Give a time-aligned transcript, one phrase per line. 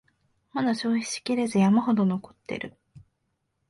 [0.51, 2.75] まだ消費しきれず山ほど残ってる